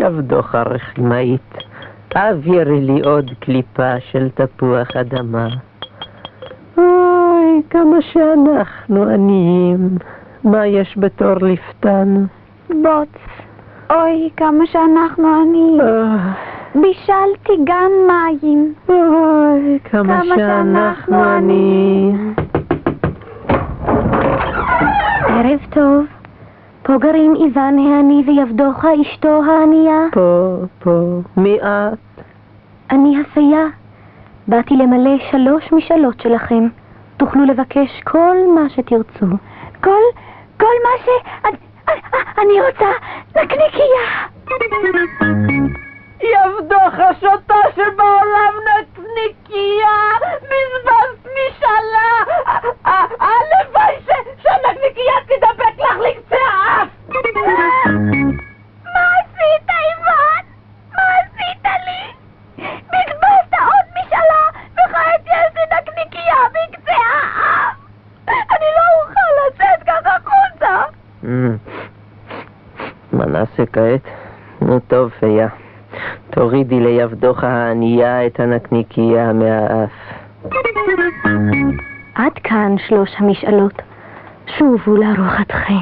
[0.00, 1.54] יבדוך הרחמאית,
[2.14, 5.48] העבירי לי עוד קליפה של תפוח אדמה.
[6.78, 9.98] אוי, כמה שאנחנו עניים,
[10.44, 12.24] מה יש בתור לפתן?
[12.68, 13.08] בוץ.
[13.90, 15.80] אוי, כמה שאנחנו עניים.
[15.80, 16.32] אה,
[16.74, 18.74] בישלתי גם מים.
[18.88, 22.34] אוי, כמה כמה שאנחנו עניים.
[25.28, 26.19] ערב טוב.
[26.90, 30.06] פה גרים איוון העני ויבדוחה אשתו הענייה.
[30.12, 32.22] פה, פה, מי את?
[32.90, 33.66] אני הפייה.
[34.48, 36.68] באתי למלא שלוש משאלות שלכם.
[37.16, 39.26] תוכלו לבקש כל מה שתרצו.
[39.84, 40.02] כל,
[40.56, 41.08] כל מה ש...
[41.44, 41.56] אני,
[42.38, 42.90] אני רוצה
[43.36, 44.06] נקניקייה.
[46.20, 47.54] יבדוך השוטה
[73.12, 74.00] מה נעשה כעת?
[74.62, 75.48] נו טוב, פיה.
[76.30, 79.90] תורידי ליבדוך הענייה את הנקניקייה מהאף.
[82.14, 83.82] עד כאן שלוש המשאלות.
[84.58, 85.74] שובו לארוחתכם.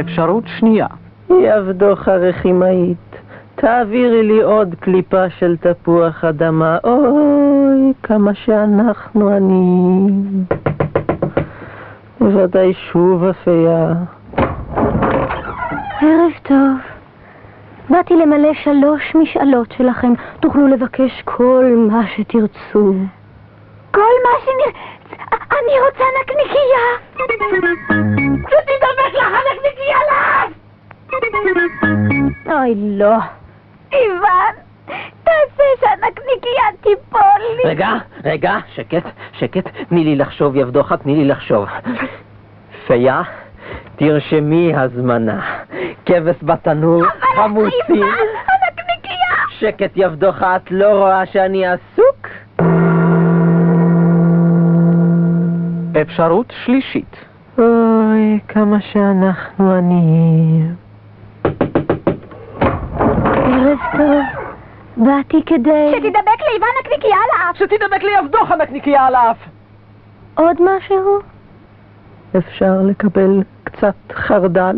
[0.00, 0.86] אפשרות שנייה.
[1.30, 3.16] יבדוך הרחימאית,
[3.54, 6.78] תעבירי לי עוד קליפה של תפוח אדמה.
[6.84, 10.44] אוי, כמה שאנחנו עניים.
[12.32, 13.88] ודאי שוב אפיה.
[16.00, 16.78] ערב טוב.
[17.90, 20.12] באתי למלא שלוש משאלות שלכם.
[20.40, 22.94] תוכלו לבקש כל מה שתרצו.
[23.90, 24.80] כל מה שנר...
[25.32, 26.86] אני רוצה נקניקייה!
[28.40, 30.52] שתדבק לך הנקניקייה לאף!
[32.46, 33.16] אוי, לא.
[33.92, 34.54] איוון,
[35.24, 37.70] תעשה שהנקניקייה תיפול לי.
[37.70, 37.88] רגע,
[38.24, 39.04] רגע, שקט,
[39.44, 41.66] שקט, תני לי לחשוב, יבדוחה, תני לי לחשוב.
[42.86, 43.22] פיה,
[43.96, 45.40] תרשמי הזמנה.
[46.06, 48.04] כבש בתנור, אבל חמוצים.
[49.48, 52.28] שקט, יבדוחה, את לא רואה שאני עסוק?
[56.02, 57.16] אפשרות שלישית.
[57.58, 60.74] אוי, כמה שאנחנו עניים.
[63.34, 64.22] ערב טוב.
[64.96, 65.92] באתי כדי...
[65.96, 67.56] שתדבק לאיוון נקניקייה לאף.
[67.56, 69.36] שתדבק לי יבדוך הנקניקייה על האף.
[70.34, 71.18] עוד משהו?
[72.38, 74.76] אפשר לקבל קצת חרדל?